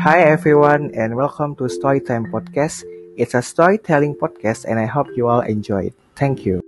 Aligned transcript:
Hi 0.00 0.22
everyone 0.24 0.94
and 0.94 1.16
welcome 1.16 1.54
to 1.56 1.64
Storytime 1.68 2.32
Podcast. 2.32 2.84
It's 3.16 3.34
a 3.34 3.42
storytelling 3.42 4.16
podcast 4.16 4.64
and 4.64 4.80
I 4.80 4.86
hope 4.86 5.08
you 5.14 5.28
all 5.28 5.40
enjoy 5.44 5.92
it. 5.92 5.94
Thank 6.16 6.46
you. 6.46 6.64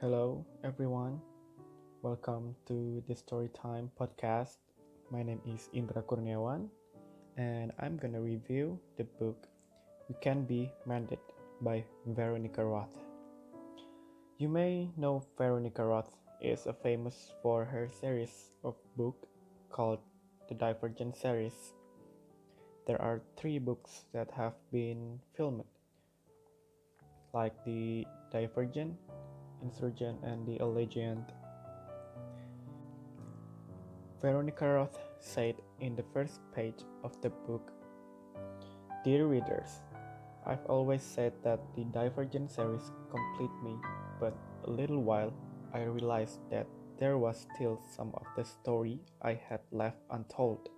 Hello 0.00 0.44
everyone. 0.64 1.20
Welcome 2.02 2.56
to 2.66 3.04
the 3.06 3.14
Storytime 3.14 3.94
podcast. 3.94 4.58
My 5.10 5.22
name 5.22 5.40
is 5.46 5.70
Indra 5.72 6.02
Kurniawan 6.02 6.66
and 7.36 7.70
I'm 7.78 7.98
to 8.00 8.18
review 8.18 8.80
the 8.96 9.04
book 9.04 9.46
We 10.08 10.16
Can 10.20 10.44
Be 10.44 10.72
Mended 10.84 11.20
by 11.60 11.84
Veronica 12.06 12.64
Roth. 12.64 12.96
You 14.38 14.48
may 14.48 14.88
know 14.96 15.22
Veronica 15.36 15.84
Roth 15.84 16.16
is 16.40 16.66
famous 16.82 17.32
for 17.42 17.64
her 17.64 17.88
series 18.00 18.50
of 18.64 18.74
book 18.96 19.28
called 19.68 20.00
the 20.48 20.54
Divergent 20.54 21.14
series. 21.14 21.74
There 22.86 23.00
are 23.00 23.20
three 23.36 23.58
books 23.58 24.04
that 24.12 24.30
have 24.32 24.54
been 24.72 25.20
filmed, 25.36 25.64
like 27.34 27.52
the 27.64 28.06
Divergent, 28.32 28.96
Insurgent, 29.62 30.24
and 30.24 30.46
the 30.46 30.58
Allegiant. 30.58 31.28
Veronica 34.22 34.66
Roth 34.66 34.98
said 35.18 35.56
in 35.80 35.94
the 35.94 36.04
first 36.14 36.40
page 36.54 36.84
of 37.04 37.20
the 37.20 37.30
book 37.30 37.72
Dear 39.04 39.26
readers, 39.26 39.80
I've 40.50 40.66
always 40.66 41.02
said 41.02 41.32
that 41.44 41.60
the 41.76 41.84
Divergent 41.94 42.50
series 42.50 42.90
complete 43.08 43.54
me, 43.62 43.78
but 44.18 44.34
a 44.66 44.70
little 44.70 44.98
while 44.98 45.32
I 45.72 45.82
realized 45.86 46.40
that 46.50 46.66
there 46.98 47.18
was 47.18 47.46
still 47.54 47.78
some 47.94 48.10
of 48.14 48.26
the 48.36 48.42
story 48.42 48.98
I 49.22 49.38
had 49.48 49.60
left 49.70 50.02
untold. 50.10 50.68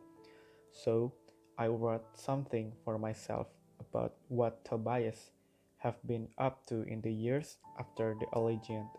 So 0.73 1.15
I 1.57 1.69
wrote 1.69 2.05
something 2.13 2.75
for 2.85 2.99
myself 2.99 3.47
about 3.81 4.13
what 4.29 4.63
Tobias 4.67 5.31
have 5.79 5.97
been 6.07 6.29
up 6.37 6.67
to 6.67 6.83
in 6.83 7.01
the 7.01 7.13
years 7.13 7.57
after 7.81 8.15
the 8.21 8.27
Allegiant. 8.37 8.93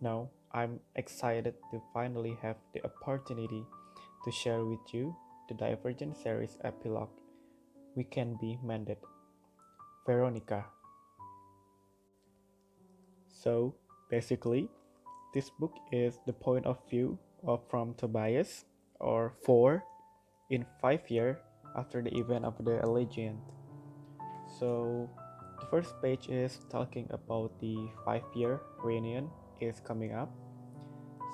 Now 0.00 0.30
I'm 0.54 0.78
excited 0.94 1.54
to 1.72 1.82
finally 1.92 2.38
have 2.42 2.62
the 2.74 2.84
opportunity 2.86 3.66
to 4.24 4.30
share 4.30 4.64
with 4.64 4.94
you 4.94 5.16
the 5.48 5.54
Divergent 5.54 6.16
series 6.16 6.56
epilogue. 6.62 7.10
We 7.96 8.04
can 8.04 8.38
be 8.40 8.56
mended. 8.62 8.98
Veronica. 10.10 10.66
So 13.30 13.78
basically, 14.10 14.66
this 15.30 15.54
book 15.54 15.78
is 15.94 16.18
the 16.26 16.34
point 16.34 16.66
of 16.66 16.82
view 16.90 17.14
of 17.46 17.62
from 17.70 17.94
Tobias 17.94 18.66
or 18.98 19.38
four 19.46 19.86
in 20.50 20.66
five 20.82 21.06
years 21.06 21.38
after 21.78 22.02
the 22.02 22.10
event 22.18 22.44
of 22.44 22.58
the 22.58 22.82
Allegiant. 22.82 23.38
So 24.58 25.06
the 25.62 25.66
first 25.70 25.94
page 26.02 26.26
is 26.26 26.58
talking 26.66 27.06
about 27.14 27.54
the 27.62 27.78
five 28.04 28.26
year 28.34 28.58
reunion 28.82 29.30
is 29.62 29.78
coming 29.78 30.10
up. 30.10 30.34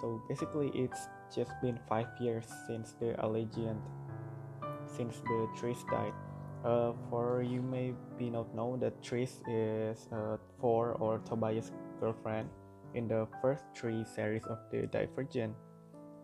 So 0.04 0.20
basically 0.28 0.68
it's 0.76 1.08
just 1.32 1.50
been 1.64 1.80
five 1.88 2.12
years 2.20 2.44
since 2.68 2.92
the 3.00 3.16
Allegiant 3.24 3.80
since 4.84 5.16
the 5.24 5.48
Tris 5.56 5.80
died. 5.88 6.12
Uh, 6.66 6.90
for 7.08 7.46
you 7.46 7.62
may 7.62 7.94
be 8.18 8.26
not 8.26 8.50
know 8.50 8.74
that 8.74 8.98
Tris 8.98 9.38
is 9.46 10.10
uh, 10.10 10.34
Four 10.58 10.98
or 10.98 11.22
Tobias' 11.22 11.70
girlfriend 12.02 12.50
in 12.98 13.06
the 13.06 13.30
first 13.38 13.62
three 13.70 14.02
series 14.02 14.42
of 14.50 14.58
the 14.74 14.90
Divergent, 14.90 15.54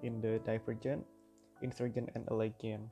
in 0.02 0.18
the 0.18 0.42
Divergent, 0.42 1.06
Insurgent, 1.62 2.10
and 2.16 2.26
Allegiant. 2.26 2.90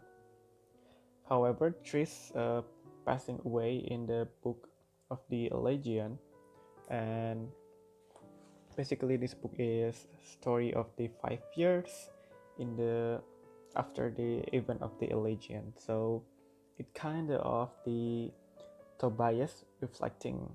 However, 1.28 1.74
Tris 1.82 2.30
uh, 2.38 2.62
passing 3.04 3.42
away 3.44 3.82
in 3.90 4.06
the 4.06 4.30
book 4.46 4.70
of 5.10 5.18
the 5.26 5.50
Allegiant, 5.50 6.22
and 6.86 7.50
basically 8.76 9.16
this 9.18 9.34
book 9.34 9.58
is 9.58 10.06
story 10.22 10.72
of 10.74 10.86
the 10.94 11.10
five 11.18 11.42
years 11.58 12.14
in 12.62 12.76
the 12.76 13.18
after 13.74 14.06
the 14.06 14.46
event 14.54 14.82
of 14.86 14.94
the 15.02 15.10
Allegiant. 15.10 15.74
So 15.82 16.22
it 16.80 16.88
kind 16.94 17.30
of 17.30 17.68
the 17.84 18.32
Tobias 18.98 19.68
reflecting 19.80 20.48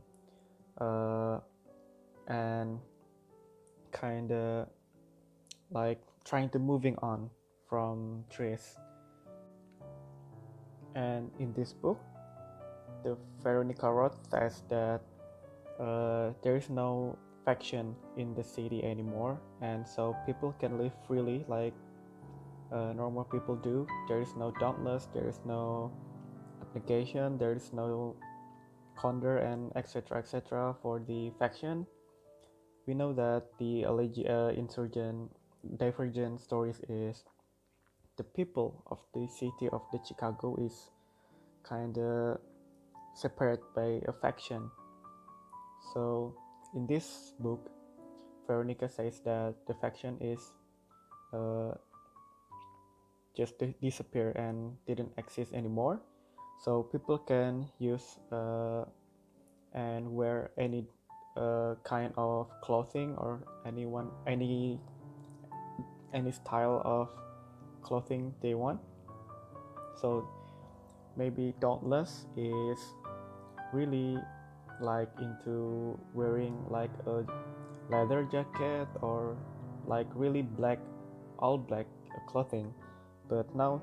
uh, 0.82 1.38
and 2.28 2.80
kind 3.92 4.32
of 4.32 4.68
like 5.70 6.02
trying 6.26 6.50
to 6.50 6.58
moving 6.58 6.98
on 7.06 7.30
from 7.70 8.26
Tris. 8.30 8.76
And 10.96 11.30
in 11.38 11.54
this 11.54 11.74
book, 11.74 12.02
the 13.04 13.18
Veronica 13.44 13.92
Roth 13.92 14.18
says 14.32 14.64
that 14.70 15.02
uh, 15.80 16.34
there 16.42 16.56
is 16.56 16.70
no 16.70 17.18
faction 17.46 17.94
in 18.18 18.34
the 18.34 18.44
city 18.44 18.84
anymore, 18.84 19.38
and 19.62 19.86
so 19.86 20.16
people 20.26 20.56
can 20.58 20.80
live 20.80 20.94
freely 21.06 21.46
like 21.48 21.74
uh, 22.72 22.94
normal 22.94 23.26
people 23.26 23.56
do. 23.56 23.86
There 24.08 24.22
is 24.22 24.34
no 24.36 24.52
dauntless, 24.60 25.08
there 25.14 25.28
is 25.28 25.40
no 25.46 25.92
abnegation, 26.76 27.38
there 27.38 27.54
is 27.54 27.72
no 27.72 28.16
Candor, 29.00 29.38
and 29.40 29.72
etc. 29.76 30.20
etc. 30.20 30.76
for 30.82 31.00
the 31.00 31.32
faction. 31.40 31.86
We 32.88 32.94
know 32.94 33.14
that 33.14 33.44
the 33.60 33.84
Alleg- 33.84 34.30
uh, 34.30 34.54
insurgent 34.56 35.32
divergent 35.78 36.40
stories 36.40 36.80
is 36.88 37.24
the 38.18 38.24
people 38.24 38.84
of 38.88 39.00
the 39.14 39.28
city 39.28 39.68
of 39.72 39.82
the 39.92 40.00
Chicago 40.06 40.56
is 40.62 40.92
kind 41.64 41.98
of 41.98 42.40
separate 43.16 43.64
by 43.76 44.00
a 44.08 44.14
faction. 44.22 44.70
So 45.94 46.36
in 46.76 46.88
this 46.88 47.34
book, 47.40 47.72
Veronica 48.48 48.88
says 48.88 49.20
that 49.26 49.56
the 49.68 49.74
faction 49.74 50.18
is 50.22 50.40
uh, 51.34 51.74
just 53.36 53.56
disappear 53.82 54.32
and 54.38 54.78
didn't 54.86 55.12
exist 55.18 55.52
anymore. 55.54 56.00
So 56.60 56.84
people 56.84 57.18
can 57.20 57.68
use 57.80 58.18
uh, 58.32 58.86
and 59.74 60.10
wear 60.10 60.52
any 60.58 60.86
uh, 61.38 61.76
kind 61.84 62.14
of 62.18 62.50
clothing 62.62 63.16
or 63.18 63.44
anyone 63.66 64.10
any 64.26 64.80
any 66.14 66.32
style 66.32 66.82
of 66.86 67.10
clothing 67.84 68.34
they 68.42 68.54
want. 68.56 68.80
So 70.02 70.28
maybe 71.18 71.54
Dauntless 71.60 72.26
is 72.36 72.80
really 73.74 74.18
like 74.82 75.12
into 75.20 75.98
wearing 76.14 76.56
like 76.70 76.92
a 77.08 77.24
leather 77.90 78.28
jacket 78.32 78.88
or 79.02 79.38
like 79.88 80.08
really 80.16 80.42
black 80.42 80.80
all 81.40 81.58
black 81.58 81.86
clothing 82.28 82.74
but 83.30 83.48
now 83.56 83.82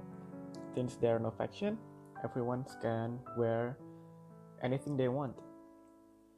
since 0.74 0.96
there 0.96 1.16
are 1.16 1.18
no 1.18 1.30
faction 1.30 1.78
everyone 2.24 2.64
can 2.80 3.18
wear 3.36 3.76
anything 4.62 4.96
they 4.96 5.08
want 5.08 5.34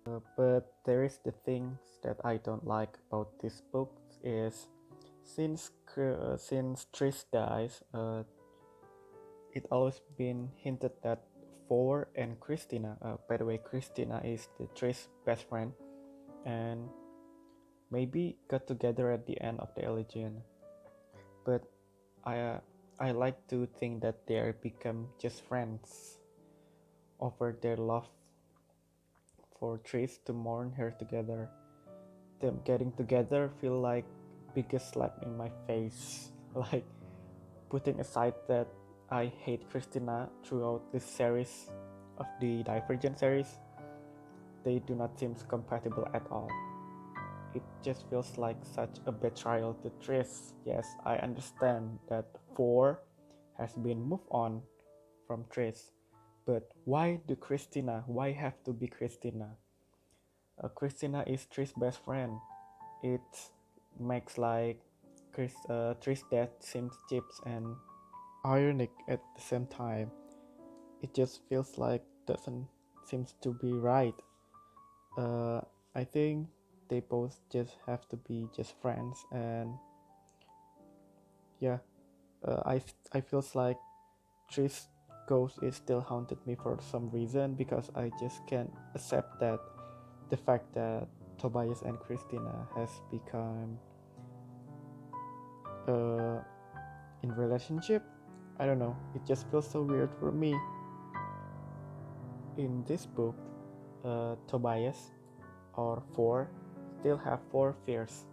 uh, 0.06 0.18
but 0.36 0.74
there 0.84 1.04
is 1.04 1.18
the 1.24 1.32
things 1.44 1.78
that 2.02 2.16
i 2.24 2.36
don't 2.38 2.66
like 2.66 2.98
about 3.08 3.28
this 3.40 3.62
book 3.72 3.90
is 4.22 4.68
since 5.22 5.70
uh, 5.98 6.36
since 6.36 6.86
tris 6.92 7.24
dies 7.32 7.82
uh, 7.92 8.22
it 9.52 9.66
always 9.70 10.00
been 10.16 10.48
hinted 10.56 10.92
that 11.02 11.22
four 11.68 12.08
and 12.16 12.40
christina 12.40 12.96
uh, 13.02 13.16
by 13.28 13.36
the 13.36 13.44
way 13.44 13.58
christina 13.58 14.20
is 14.24 14.48
the 14.58 14.66
tris 14.74 15.08
best 15.24 15.48
friend 15.48 15.72
and 16.44 16.88
maybe 17.94 18.36
got 18.50 18.66
together 18.66 19.10
at 19.10 19.26
the 19.26 19.40
end 19.40 19.60
of 19.60 19.70
the 19.74 19.82
Allegiant. 19.82 20.42
But 21.46 21.62
I 22.24 22.38
uh, 22.38 22.60
I 22.98 23.10
like 23.10 23.34
to 23.48 23.66
think 23.66 24.02
that 24.02 24.26
they 24.26 24.38
become 24.62 25.08
just 25.18 25.42
friends 25.42 26.18
over 27.18 27.56
their 27.58 27.76
love 27.76 28.06
for 29.58 29.78
Tris 29.82 30.18
to 30.26 30.32
mourn 30.32 30.70
her 30.78 30.94
together. 30.94 31.50
Them 32.40 32.60
getting 32.64 32.92
together 32.92 33.50
feel 33.60 33.80
like 33.80 34.06
biggest 34.54 34.94
slap 34.94 35.18
in 35.22 35.36
my 35.36 35.50
face. 35.66 36.30
Like 36.54 36.86
putting 37.68 37.98
aside 37.98 38.38
that 38.46 38.70
I 39.10 39.26
hate 39.42 39.66
Christina 39.68 40.30
throughout 40.46 40.86
this 40.92 41.02
series 41.02 41.66
of 42.18 42.30
the 42.38 42.62
Divergent 42.62 43.18
series, 43.18 43.58
they 44.62 44.78
do 44.78 44.94
not 44.94 45.18
seem 45.18 45.34
compatible 45.50 46.06
at 46.14 46.22
all 46.30 46.46
it 47.54 47.62
just 47.82 48.08
feels 48.10 48.36
like 48.36 48.56
such 48.62 48.98
a 49.06 49.12
betrayal 49.12 49.74
to 49.82 49.90
Tris. 50.04 50.54
Yes, 50.64 50.86
I 51.04 51.16
understand 51.16 51.98
that 52.08 52.26
4 52.54 53.00
has 53.58 53.72
been 53.74 54.02
moved 54.02 54.28
on 54.30 54.62
from 55.26 55.44
Tris, 55.50 55.90
but 56.46 56.68
why 56.84 57.20
do 57.26 57.36
Christina? 57.36 58.04
Why 58.06 58.32
have 58.32 58.62
to 58.64 58.72
be 58.72 58.88
Christina? 58.88 59.56
uh, 60.62 60.68
Christina 60.68 61.24
is 61.26 61.46
Tri's 61.46 61.72
best 61.72 62.04
friend. 62.04 62.38
It 63.02 63.50
makes 63.98 64.38
like 64.38 64.80
Chris, 65.32 65.52
uh, 65.68 65.94
Tri's 66.00 66.22
death 66.30 66.50
seems 66.60 66.92
cheap 67.08 67.24
and 67.46 67.74
ironic 68.46 68.90
at 69.08 69.20
the 69.34 69.42
same 69.42 69.66
time. 69.66 70.10
It 71.02 71.14
just 71.14 71.40
feels 71.48 71.76
like 71.76 72.02
doesn't 72.26 72.66
seems 73.04 73.34
to 73.42 73.52
be 73.52 73.72
right. 73.72 74.14
Uh, 75.18 75.60
I 75.94 76.04
think 76.04 76.48
they 76.94 77.00
both 77.00 77.42
just 77.50 77.74
have 77.90 78.06
to 78.06 78.14
be 78.14 78.46
just 78.54 78.78
friends 78.80 79.26
and 79.32 79.74
yeah, 81.58 81.78
uh, 82.46 82.62
I 82.64 82.82
I 83.10 83.20
feels 83.20 83.56
like 83.58 83.78
Tri's 84.46 84.86
ghost 85.26 85.58
is 85.62 85.74
still 85.74 86.00
haunted 86.00 86.38
me 86.46 86.54
for 86.54 86.78
some 86.78 87.10
reason 87.10 87.54
because 87.54 87.90
I 87.96 88.12
just 88.20 88.46
can't 88.46 88.70
accept 88.94 89.40
that 89.40 89.58
the 90.30 90.36
fact 90.36 90.70
that 90.74 91.08
Tobias 91.38 91.82
and 91.82 91.98
Christina 91.98 92.68
has 92.76 92.90
become 93.10 93.74
uh, 95.88 96.38
in 97.26 97.34
relationship. 97.34 98.06
I 98.60 98.66
don't 98.66 98.78
know. 98.78 98.94
It 99.16 99.26
just 99.26 99.50
feels 99.50 99.66
so 99.66 99.82
weird 99.82 100.14
for 100.20 100.30
me. 100.30 100.54
In 102.56 102.84
this 102.86 103.02
book, 103.02 103.34
uh, 104.04 104.36
Tobias 104.46 105.10
or 105.74 106.04
four 106.14 106.54
still 107.04 107.20
have 107.20 107.44
four 107.52 107.76
fears, 107.84 108.24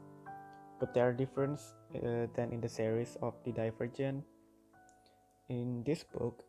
but 0.80 0.96
they 0.96 1.04
are 1.04 1.12
different 1.12 1.60
uh, 1.92 2.24
than 2.40 2.56
in 2.56 2.64
the 2.64 2.72
series 2.72 3.20
of 3.22 3.36
the 3.44 3.52
Divergent. 3.52 4.24
In 5.50 5.84
this 5.84 6.08
book, 6.08 6.48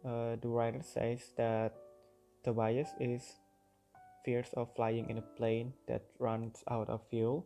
uh, 0.00 0.40
the 0.40 0.48
writer 0.48 0.80
says 0.80 1.20
that 1.36 1.76
Tobias 2.42 2.88
is 2.98 3.20
fears 4.24 4.48
of 4.56 4.72
flying 4.72 5.10
in 5.10 5.20
a 5.20 5.28
plane 5.36 5.74
that 5.88 6.08
runs 6.18 6.64
out 6.72 6.88
of 6.88 7.04
fuel, 7.12 7.44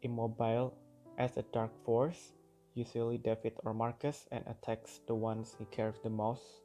immobile 0.00 0.72
as 1.18 1.36
a 1.36 1.44
dark 1.52 1.76
force, 1.84 2.32
usually 2.72 3.18
David 3.18 3.52
or 3.68 3.74
Marcus, 3.74 4.24
and 4.32 4.42
attacks 4.48 5.04
the 5.06 5.14
ones 5.14 5.54
he 5.58 5.66
cares 5.66 6.00
the 6.02 6.08
most. 6.08 6.64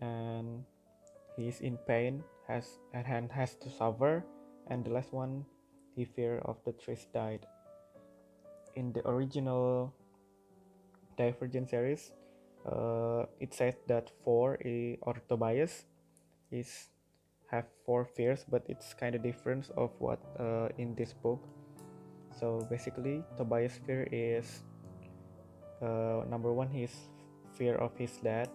And 0.00 0.64
he 1.36 1.48
is 1.48 1.60
in 1.60 1.76
pain, 1.84 2.24
has 2.48 2.80
and 2.92 3.30
has 3.30 3.54
to 3.60 3.68
suffer, 3.68 4.24
and 4.66 4.84
the 4.84 4.90
last 4.90 5.12
one, 5.12 5.44
he 5.94 6.04
fear 6.04 6.40
of 6.44 6.56
the 6.64 6.72
Tris 6.72 7.06
died. 7.12 7.46
In 8.74 8.92
the 8.92 9.06
original 9.06 9.92
Divergent 11.16 11.68
series, 11.68 12.12
uh, 12.64 13.26
it 13.40 13.52
says 13.52 13.74
that 13.88 14.10
four 14.24 14.58
or 15.02 15.14
Tobias 15.28 15.84
is 16.50 16.88
have 17.50 17.64
four 17.84 18.04
fears, 18.04 18.44
but 18.48 18.62
it's 18.68 18.94
kind 18.94 19.14
of 19.14 19.22
different 19.22 19.70
of 19.76 19.90
what 19.98 20.20
uh, 20.38 20.68
in 20.78 20.94
this 20.94 21.12
book. 21.12 21.42
So 22.38 22.64
basically, 22.70 23.24
Tobias' 23.36 23.80
fear 23.84 24.06
is 24.12 24.62
uh, 25.82 26.22
number 26.28 26.52
one, 26.52 26.68
his 26.68 26.92
fear 27.54 27.74
of 27.76 27.96
his 27.96 28.12
dad, 28.22 28.48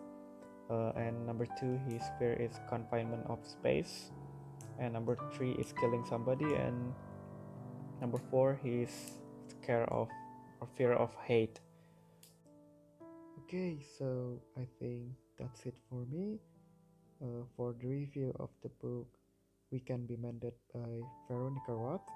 uh, 0.74 0.92
and 0.98 1.14
number 1.30 1.46
two, 1.60 1.78
his 1.88 2.02
fear 2.18 2.34
is 2.34 2.58
confinement 2.68 3.22
of 3.30 3.46
space, 3.46 4.10
and 4.80 4.94
number 4.94 5.16
three 5.38 5.54
is 5.62 5.74
killing 5.80 6.04
somebody, 6.10 6.50
and 6.58 6.94
number 8.02 8.18
four, 8.32 8.58
he's 8.64 9.22
scared 9.62 9.88
of 9.90 10.10
or 10.60 10.68
fear 10.74 10.94
of 10.94 11.14
hate. 11.28 11.60
Okay, 13.46 13.78
so 13.98 14.42
I 14.58 14.66
think 14.80 15.14
that's 15.38 15.66
it 15.66 15.78
for 15.90 16.06
me. 16.10 16.40
Uh, 17.22 17.46
for 17.56 17.76
the 17.80 17.88
review 17.88 18.36
of 18.40 18.50
the 18.64 18.70
book 18.82 19.08
We 19.72 19.80
Can 19.80 20.06
Be 20.06 20.18
Mended 20.18 20.54
by 20.74 21.00
Veronica 21.30 21.72
Roth. 21.72 22.10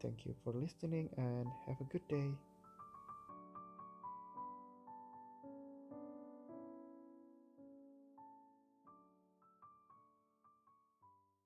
Thank 0.00 0.26
you 0.26 0.34
for 0.42 0.52
listening 0.52 1.08
and 1.16 1.46
have 1.68 1.80
a 1.80 1.84
good 1.84 2.02
day. 2.08 2.32